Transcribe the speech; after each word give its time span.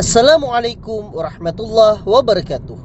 Assalamualaikum 0.00 1.12
warahmatullahi 1.12 2.00
wabarakatuh. 2.08 2.80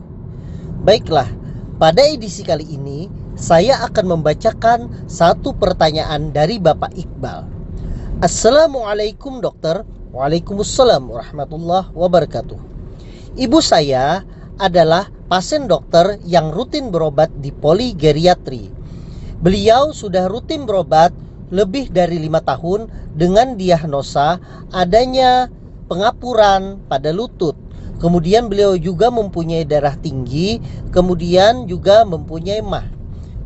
Baiklah, 0.84 1.32
pada 1.80 2.04
edisi 2.04 2.44
kali 2.44 2.68
ini 2.68 3.08
saya 3.40 3.88
akan 3.88 4.20
membacakan 4.20 5.08
satu 5.08 5.56
pertanyaan 5.56 6.36
dari 6.36 6.60
Bapak 6.60 6.92
Iqbal. 6.92 7.48
Assalamualaikum 8.20 9.40
dokter. 9.40 9.88
Waalaikumsalam 10.12 11.08
warahmatullahi 11.08 11.88
wabarakatuh. 11.96 12.60
Ibu 13.40 13.64
saya 13.64 14.28
adalah 14.60 15.08
pasien 15.32 15.72
dokter 15.72 16.20
yang 16.28 16.52
rutin 16.52 16.92
berobat 16.92 17.32
di 17.40 17.56
poligeriatri. 17.56 18.68
Beliau 19.40 19.96
sudah 19.96 20.28
rutin 20.28 20.68
berobat 20.68 21.16
lebih 21.48 21.96
dari 21.96 22.20
lima 22.20 22.44
tahun 22.44 22.92
dengan 23.16 23.56
diagnosa 23.56 24.36
adanya 24.76 25.48
pengapuran 25.86 26.82
pada 26.90 27.10
lutut. 27.14 27.56
Kemudian 27.96 28.52
beliau 28.52 28.76
juga 28.76 29.08
mempunyai 29.08 29.64
darah 29.64 29.96
tinggi, 29.96 30.60
kemudian 30.92 31.66
juga 31.66 32.04
mempunyai 32.04 32.60
mah. 32.60 32.86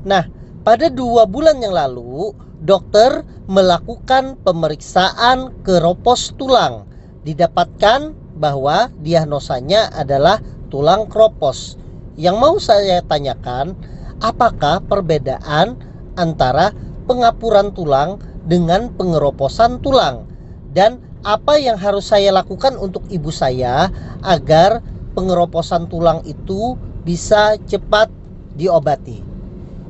Nah, 0.03 0.25
pada 0.65 0.89
dua 0.89 1.29
bulan 1.29 1.62
yang 1.62 1.71
lalu, 1.71 2.34
dokter 2.59 3.23
melakukan 3.48 4.35
pemeriksaan 4.41 5.63
keropos 5.63 6.34
tulang. 6.35 6.90
Didapatkan 7.23 8.15
bahwa 8.40 8.90
diagnosanya 8.99 9.91
adalah 9.93 10.40
tulang 10.71 11.05
kropos. 11.12 11.76
Yang 12.20 12.35
mau 12.40 12.55
saya 12.59 12.99
tanyakan, 13.05 13.76
apakah 14.20 14.84
perbedaan 14.84 15.79
antara 16.20 16.76
pengapuran 17.07 17.71
tulang 17.71 18.20
dengan 18.43 18.91
pengeroposan 18.96 19.79
tulang? 19.79 20.27
Dan 20.70 21.09
apa 21.23 21.59
yang 21.59 21.75
harus 21.75 22.07
saya 22.07 22.31
lakukan 22.31 22.79
untuk 22.79 23.03
ibu 23.12 23.27
saya 23.27 23.91
agar 24.23 24.79
pengeroposan 25.15 25.91
tulang 25.91 26.23
itu 26.23 26.79
bisa 27.03 27.59
cepat 27.67 28.07
diobati. 28.55 29.20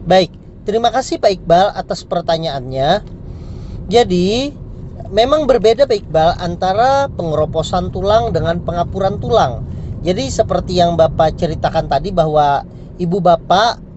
Baik, 0.09 0.33
terima 0.65 0.89
kasih 0.89 1.21
Pak 1.21 1.31
Iqbal 1.41 1.73
atas 1.77 2.01
pertanyaannya. 2.01 3.05
Jadi, 3.89 4.53
memang 5.13 5.45
berbeda 5.45 5.85
Pak 5.85 5.97
Iqbal 6.05 6.29
antara 6.41 7.09
pengeroposan 7.13 7.93
tulang 7.93 8.33
dengan 8.33 8.61
pengapuran 8.61 9.21
tulang. 9.21 9.65
Jadi 9.99 10.31
seperti 10.31 10.79
yang 10.79 10.95
Bapak 10.95 11.35
ceritakan 11.35 11.91
tadi 11.91 12.09
bahwa 12.15 12.63
ibu 12.97 13.19
Bapak 13.19 13.89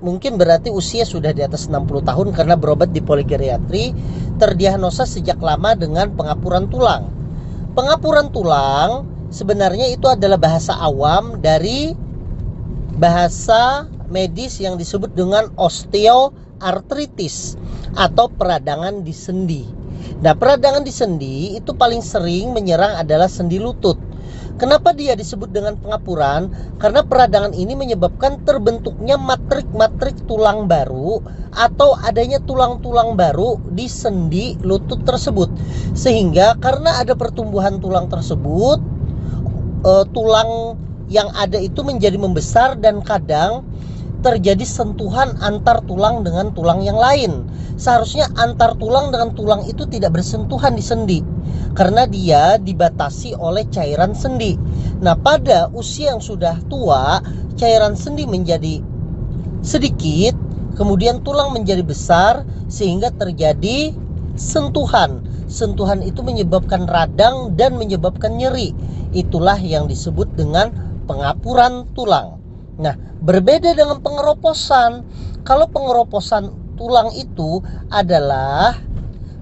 mungkin 0.00 0.40
berarti 0.40 0.72
usia 0.72 1.04
sudah 1.04 1.34
di 1.36 1.44
atas 1.44 1.68
60 1.68 2.08
tahun 2.08 2.28
karena 2.32 2.56
berobat 2.56 2.94
di 2.94 3.04
poligeriatri 3.04 3.92
terdiagnosa 4.40 5.04
sejak 5.04 5.36
lama 5.44 5.76
dengan 5.76 6.08
pengapuran 6.16 6.64
tulang. 6.72 7.12
Pengapuran 7.76 8.32
tulang 8.32 9.04
sebenarnya 9.28 9.92
itu 9.92 10.08
adalah 10.08 10.40
bahasa 10.40 10.72
awam 10.80 11.38
dari 11.38 11.92
bahasa 12.96 13.86
medis 14.10 14.58
yang 14.58 14.74
disebut 14.74 15.14
dengan 15.14 15.52
osteoartritis 15.54 17.54
atau 17.94 18.26
peradangan 18.32 19.06
di 19.06 19.14
sendi. 19.14 19.64
Nah, 20.20 20.34
peradangan 20.34 20.82
di 20.82 20.92
sendi 20.92 21.54
itu 21.54 21.70
paling 21.76 22.02
sering 22.02 22.50
menyerang 22.50 22.98
adalah 22.98 23.30
sendi 23.30 23.62
lutut. 23.62 23.96
Kenapa 24.60 24.92
dia 24.92 25.16
disebut 25.16 25.48
dengan 25.56 25.72
pengapuran? 25.80 26.52
Karena 26.76 27.00
peradangan 27.00 27.56
ini 27.56 27.72
menyebabkan 27.72 28.44
terbentuknya 28.44 29.16
matrik-matrik 29.16 30.12
tulang 30.28 30.68
baru 30.68 31.24
atau 31.56 31.96
adanya 32.04 32.44
tulang-tulang 32.44 33.16
baru 33.16 33.56
di 33.72 33.88
sendi 33.88 34.60
lutut 34.60 35.00
tersebut. 35.08 35.48
Sehingga 35.96 36.60
karena 36.60 37.00
ada 37.00 37.16
pertumbuhan 37.16 37.80
tulang 37.80 38.12
tersebut, 38.12 38.84
uh, 39.88 40.04
tulang 40.12 40.76
yang 41.08 41.32
ada 41.32 41.56
itu 41.56 41.80
menjadi 41.80 42.20
membesar 42.20 42.76
dan 42.76 43.00
kadang 43.00 43.64
terjadi 44.20 44.68
sentuhan 44.68 45.40
antar 45.40 45.80
tulang 45.88 46.20
dengan 46.20 46.52
tulang 46.52 46.84
yang 46.84 47.00
lain. 47.00 47.48
Seharusnya 47.80 48.28
antar 48.36 48.76
tulang 48.76 49.08
dengan 49.08 49.32
tulang 49.32 49.64
itu 49.64 49.88
tidak 49.88 50.20
bersentuhan 50.20 50.76
di 50.76 50.84
sendi 50.84 51.24
karena 51.74 52.06
dia 52.06 52.58
dibatasi 52.58 53.38
oleh 53.38 53.66
cairan 53.70 54.12
sendi. 54.12 54.58
Nah, 55.00 55.14
pada 55.14 55.70
usia 55.70 56.12
yang 56.14 56.22
sudah 56.22 56.58
tua, 56.66 57.22
cairan 57.54 57.94
sendi 57.94 58.26
menjadi 58.26 58.82
sedikit, 59.62 60.34
kemudian 60.74 61.22
tulang 61.22 61.54
menjadi 61.54 61.84
besar 61.84 62.42
sehingga 62.66 63.12
terjadi 63.14 63.94
sentuhan. 64.34 65.22
Sentuhan 65.50 66.00
itu 66.06 66.22
menyebabkan 66.22 66.86
radang 66.86 67.58
dan 67.58 67.74
menyebabkan 67.74 68.38
nyeri. 68.38 68.70
Itulah 69.10 69.58
yang 69.58 69.90
disebut 69.90 70.30
dengan 70.38 70.70
pengapuran 71.10 71.90
tulang. 71.98 72.38
Nah, 72.78 72.94
berbeda 73.20 73.74
dengan 73.74 73.98
pengeroposan. 73.98 75.02
Kalau 75.42 75.66
pengeroposan 75.66 76.76
tulang 76.78 77.10
itu 77.12 77.60
adalah 77.90 78.78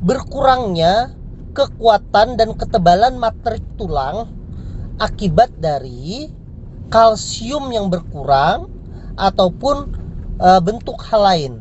berkurangnya 0.01 1.18
kekuatan 1.59 2.39
dan 2.39 2.55
ketebalan 2.55 3.19
matrik 3.19 3.67
tulang 3.75 4.31
akibat 5.03 5.51
dari 5.59 6.31
kalsium 6.87 7.75
yang 7.75 7.91
berkurang 7.91 8.71
ataupun 9.19 9.91
e, 10.39 10.49
bentuk 10.63 11.03
hal 11.11 11.27
lain. 11.27 11.53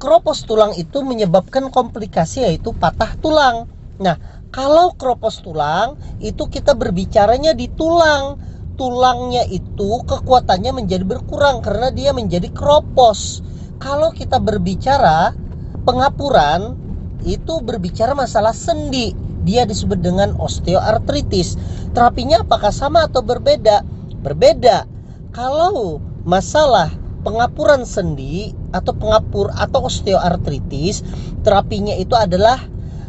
Keropos 0.00 0.48
tulang 0.48 0.72
itu 0.80 1.04
menyebabkan 1.04 1.68
komplikasi 1.68 2.48
yaitu 2.48 2.72
patah 2.72 3.12
tulang. 3.20 3.68
Nah, 4.00 4.16
kalau 4.48 4.96
keropos 4.96 5.44
tulang 5.44 6.00
itu 6.24 6.48
kita 6.48 6.72
berbicaranya 6.72 7.52
di 7.52 7.68
tulang 7.68 8.40
tulangnya 8.78 9.42
itu 9.50 10.06
kekuatannya 10.06 10.72
menjadi 10.72 11.04
berkurang 11.04 11.60
karena 11.60 11.92
dia 11.92 12.14
menjadi 12.14 12.48
kropos. 12.54 13.42
Kalau 13.82 14.14
kita 14.14 14.38
berbicara 14.38 15.34
pengapuran 15.82 16.87
itu 17.24 17.62
berbicara 17.62 18.14
masalah 18.14 18.54
sendi. 18.54 19.14
Dia 19.46 19.64
disebut 19.64 20.02
dengan 20.02 20.36
osteoartritis. 20.36 21.56
Terapinya 21.96 22.44
apakah 22.44 22.74
sama 22.74 23.06
atau 23.08 23.24
berbeda? 23.24 23.82
Berbeda. 24.20 24.84
Kalau 25.32 26.02
masalah 26.26 26.92
pengapuran 27.22 27.86
sendi 27.86 28.52
atau 28.74 28.92
pengapur 28.92 29.48
atau 29.54 29.88
osteoartritis, 29.88 31.02
terapinya 31.46 31.94
itu 31.96 32.12
adalah 32.18 32.60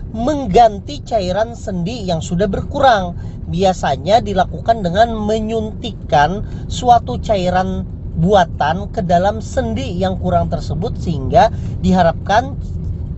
mengganti 0.09 1.05
cairan 1.05 1.53
sendi 1.53 2.05
yang 2.05 2.21
sudah 2.21 2.49
berkurang. 2.49 3.13
Biasanya 3.49 4.21
dilakukan 4.21 4.85
dengan 4.85 5.13
menyuntikkan 5.17 6.45
suatu 6.69 7.17
cairan 7.17 7.85
buatan 8.19 8.91
ke 8.91 9.05
dalam 9.05 9.39
sendi 9.39 9.95
yang 9.95 10.19
kurang 10.19 10.51
tersebut 10.51 10.97
sehingga 10.99 11.53
diharapkan 11.79 12.57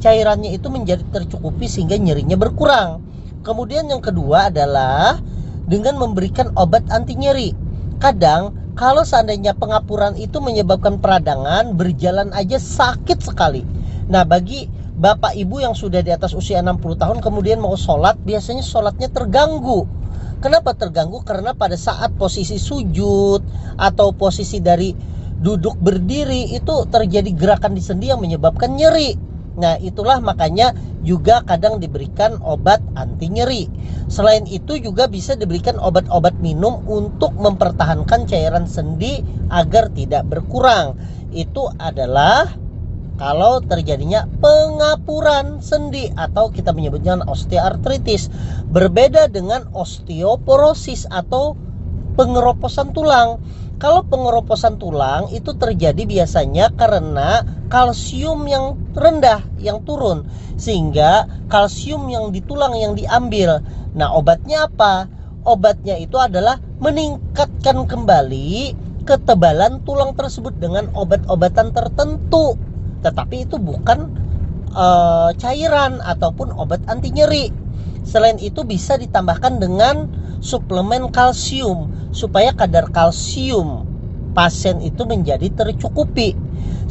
cairannya 0.02 0.58
itu 0.58 0.68
menjadi 0.68 1.06
tercukupi 1.14 1.70
sehingga 1.70 1.96
nyerinya 1.96 2.36
berkurang. 2.36 3.06
Kemudian 3.46 3.88
yang 3.88 4.02
kedua 4.02 4.50
adalah 4.50 5.22
dengan 5.70 6.02
memberikan 6.02 6.52
obat 6.58 6.84
anti 6.90 7.16
nyeri. 7.16 7.54
Kadang 8.02 8.74
kalau 8.74 9.06
seandainya 9.06 9.54
pengapuran 9.54 10.18
itu 10.18 10.42
menyebabkan 10.42 10.98
peradangan, 10.98 11.78
berjalan 11.78 12.34
aja 12.34 12.58
sakit 12.58 13.22
sekali. 13.22 13.62
Nah, 14.10 14.26
bagi 14.26 14.66
bapak 15.02 15.34
ibu 15.34 15.58
yang 15.58 15.74
sudah 15.74 16.06
di 16.06 16.14
atas 16.14 16.38
usia 16.38 16.62
60 16.62 16.78
tahun 17.00 17.18
kemudian 17.26 17.58
mau 17.58 17.74
sholat 17.74 18.22
biasanya 18.22 18.62
sholatnya 18.62 19.10
terganggu 19.10 19.90
kenapa 20.46 20.78
terganggu 20.78 21.26
karena 21.26 21.58
pada 21.58 21.74
saat 21.74 22.14
posisi 22.22 22.62
sujud 22.62 23.42
atau 23.82 24.14
posisi 24.14 24.62
dari 24.62 24.94
duduk 25.42 25.82
berdiri 25.82 26.54
itu 26.54 26.86
terjadi 26.86 27.34
gerakan 27.34 27.74
di 27.74 27.82
sendi 27.82 28.14
yang 28.14 28.22
menyebabkan 28.22 28.78
nyeri 28.78 29.31
Nah, 29.60 29.76
itulah 29.84 30.24
makanya 30.24 30.72
juga 31.04 31.44
kadang 31.44 31.82
diberikan 31.82 32.40
obat 32.40 32.80
anti 32.96 33.28
nyeri. 33.28 33.68
Selain 34.08 34.48
itu 34.48 34.80
juga 34.80 35.12
bisa 35.12 35.36
diberikan 35.36 35.76
obat-obat 35.82 36.40
minum 36.40 36.80
untuk 36.88 37.36
mempertahankan 37.36 38.30
cairan 38.30 38.64
sendi 38.64 39.20
agar 39.52 39.92
tidak 39.92 40.24
berkurang. 40.32 40.96
Itu 41.36 41.68
adalah 41.80 42.48
kalau 43.20 43.62
terjadinya 43.62 44.26
pengapuran 44.40 45.62
sendi 45.62 46.10
atau 46.16 46.50
kita 46.50 46.74
menyebutnya 46.74 47.22
osteoartritis 47.28 48.32
berbeda 48.72 49.30
dengan 49.30 49.68
osteoporosis 49.76 51.06
atau 51.12 51.54
pengeroposan 52.18 52.96
tulang 52.96 53.38
kalau 53.82 54.06
pengeroposan 54.06 54.78
tulang 54.78 55.26
itu 55.34 55.58
terjadi 55.58 56.06
biasanya 56.06 56.70
karena 56.78 57.42
kalsium 57.66 58.46
yang 58.46 58.78
rendah 58.94 59.42
yang 59.58 59.82
turun 59.82 60.22
sehingga 60.54 61.26
kalsium 61.50 62.06
yang 62.06 62.30
di 62.30 62.46
tulang 62.46 62.78
yang 62.78 62.94
diambil. 62.94 63.58
Nah 63.98 64.14
obatnya 64.14 64.70
apa? 64.70 65.10
Obatnya 65.42 65.98
itu 65.98 66.14
adalah 66.22 66.62
meningkatkan 66.78 67.90
kembali 67.90 68.78
ketebalan 69.10 69.82
tulang 69.82 70.14
tersebut 70.14 70.54
dengan 70.62 70.86
obat-obatan 70.94 71.74
tertentu. 71.74 72.54
Tetapi 73.02 73.50
itu 73.50 73.58
bukan 73.58 74.14
uh, 74.78 75.34
cairan 75.42 75.98
ataupun 76.06 76.54
obat 76.54 76.86
anti 76.86 77.10
nyeri. 77.10 77.50
Selain 78.06 78.38
itu 78.38 78.62
bisa 78.62 78.94
ditambahkan 79.02 79.58
dengan 79.58 80.06
suplemen 80.42 81.14
kalsium 81.14 81.94
supaya 82.12 82.52
kadar 82.52 82.90
kalsium 82.90 83.86
pasien 84.32 84.80
itu 84.82 85.04
menjadi 85.04 85.52
tercukupi. 85.52 86.34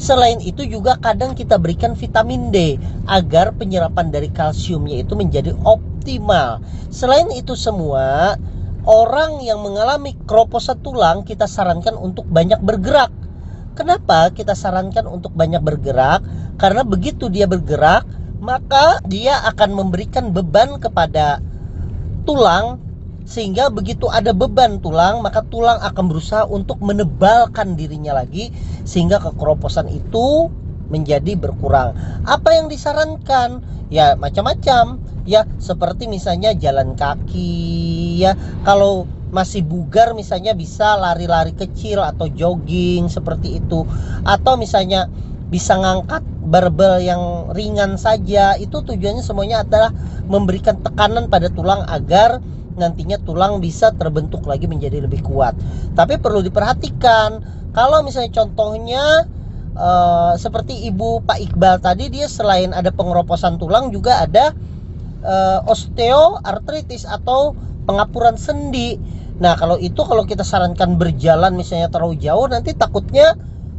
Selain 0.01 0.41
itu 0.41 0.65
juga 0.65 0.97
kadang 0.97 1.37
kita 1.37 1.61
berikan 1.61 1.93
vitamin 1.93 2.49
D 2.49 2.81
agar 3.05 3.53
penyerapan 3.53 4.09
dari 4.09 4.33
kalsiumnya 4.33 5.05
itu 5.05 5.13
menjadi 5.13 5.53
optimal. 5.65 6.65
Selain 6.89 7.29
itu 7.33 7.53
semua, 7.53 8.37
orang 8.89 9.45
yang 9.45 9.61
mengalami 9.61 10.17
keroposan 10.25 10.81
tulang 10.81 11.21
kita 11.25 11.45
sarankan 11.45 11.97
untuk 12.01 12.25
banyak 12.29 12.61
bergerak. 12.65 13.13
Kenapa 13.77 14.33
kita 14.33 14.57
sarankan 14.57 15.09
untuk 15.09 15.33
banyak 15.37 15.61
bergerak? 15.61 16.25
Karena 16.57 16.85
begitu 16.85 17.29
dia 17.33 17.49
bergerak, 17.49 18.05
maka 18.41 19.01
dia 19.05 19.41
akan 19.53 19.85
memberikan 19.85 20.33
beban 20.33 20.81
kepada 20.81 21.45
tulang 22.25 22.81
sehingga 23.31 23.71
begitu 23.71 24.11
ada 24.11 24.35
beban 24.35 24.83
tulang 24.83 25.23
maka 25.23 25.47
tulang 25.47 25.79
akan 25.79 26.05
berusaha 26.11 26.43
untuk 26.51 26.83
menebalkan 26.83 27.79
dirinya 27.79 28.19
lagi 28.19 28.51
sehingga 28.83 29.23
kekeroposan 29.23 29.87
itu 29.87 30.51
menjadi 30.91 31.39
berkurang. 31.39 31.95
Apa 32.27 32.59
yang 32.59 32.67
disarankan? 32.67 33.63
Ya 33.89 34.19
macam-macam. 34.19 34.99
Ya 35.25 35.47
seperti 35.63 36.11
misalnya 36.11 36.53
jalan 36.59 36.99
kaki 36.99 38.19
ya. 38.27 38.35
Kalau 38.67 39.07
masih 39.31 39.63
bugar 39.63 40.19
misalnya 40.19 40.59
bisa 40.59 40.99
lari-lari 40.99 41.55
kecil 41.55 42.03
atau 42.03 42.27
jogging 42.27 43.07
seperti 43.07 43.63
itu. 43.63 43.87
Atau 44.27 44.59
misalnya 44.59 45.07
bisa 45.51 45.79
ngangkat 45.79 46.27
barbel 46.51 46.99
yang 47.07 47.55
ringan 47.55 47.95
saja. 47.95 48.59
Itu 48.59 48.83
tujuannya 48.83 49.23
semuanya 49.23 49.63
adalah 49.63 49.95
memberikan 50.27 50.83
tekanan 50.83 51.31
pada 51.31 51.47
tulang 51.55 51.87
agar 51.87 52.43
nantinya 52.81 53.21
tulang 53.21 53.61
bisa 53.61 53.93
terbentuk 53.93 54.49
lagi 54.49 54.65
menjadi 54.65 55.05
lebih 55.05 55.21
kuat. 55.21 55.53
Tapi 55.93 56.17
perlu 56.17 56.41
diperhatikan 56.41 57.61
kalau 57.77 58.03
misalnya 58.03 58.33
contohnya 58.35 59.29
uh, 59.77 60.35
seperti 60.35 60.89
ibu 60.91 61.23
Pak 61.23 61.39
Iqbal 61.39 61.79
tadi 61.79 62.11
dia 62.11 62.27
selain 62.27 62.75
ada 62.75 62.91
pengeroposan 62.91 63.61
tulang 63.61 63.93
juga 63.95 64.25
ada 64.25 64.57
uh, 65.23 65.61
osteoartritis 65.71 67.07
atau 67.07 67.55
pengapuran 67.87 68.35
sendi. 68.35 68.99
Nah, 69.41 69.57
kalau 69.57 69.81
itu 69.81 70.05
kalau 70.05 70.29
kita 70.29 70.45
sarankan 70.45 71.01
berjalan 71.01 71.57
misalnya 71.57 71.89
terlalu 71.89 72.21
jauh 72.21 72.45
nanti 72.45 72.77
takutnya 72.77 73.33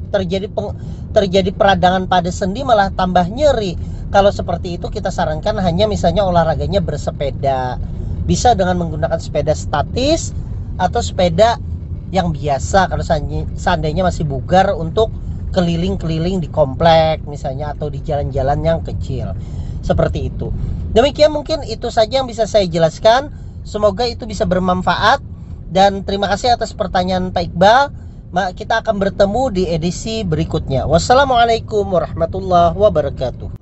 terjadi 0.09 0.50
peng, 0.50 0.74
terjadi 1.13 1.53
peradangan 1.53 2.09
pada 2.09 2.33
sendi 2.33 2.65
malah 2.65 2.89
tambah 2.92 3.30
nyeri. 3.30 3.77
Kalau 4.12 4.27
seperti 4.27 4.75
itu 4.75 4.92
kita 4.92 5.07
sarankan 5.07 5.56
hanya 5.63 5.88
misalnya 5.88 6.27
olahraganya 6.27 6.83
bersepeda 6.83 7.80
bisa 8.25 8.53
dengan 8.53 8.77
menggunakan 8.77 9.18
sepeda 9.18 9.53
statis 9.56 10.35
atau 10.77 11.01
sepeda 11.01 11.57
yang 12.12 12.35
biasa 12.35 12.91
kalau 12.91 13.03
seandainya 13.56 14.03
masih 14.03 14.27
bugar 14.27 14.75
untuk 14.75 15.09
keliling-keliling 15.51 16.39
di 16.39 16.47
komplek 16.51 17.23
misalnya 17.27 17.75
atau 17.75 17.91
di 17.91 18.00
jalan-jalan 18.03 18.59
yang 18.63 18.79
kecil. 18.83 19.35
Seperti 19.81 20.31
itu. 20.31 20.51
Demikian 20.91 21.31
mungkin 21.31 21.63
itu 21.65 21.88
saja 21.89 22.21
yang 22.21 22.27
bisa 22.27 22.45
saya 22.47 22.68
jelaskan. 22.68 23.31
Semoga 23.63 24.07
itu 24.07 24.27
bisa 24.27 24.47
bermanfaat. 24.47 25.24
Dan 25.71 26.03
terima 26.03 26.27
kasih 26.27 26.56
atas 26.56 26.75
pertanyaan 26.75 27.31
Pak 27.31 27.51
Iqbal. 27.51 27.83
Kita 28.56 28.79
akan 28.83 28.95
bertemu 29.00 29.44
di 29.51 29.63
edisi 29.67 30.24
berikutnya. 30.24 30.88
Wassalamualaikum 30.88 31.83
warahmatullahi 31.88 32.75
wabarakatuh 32.75 33.61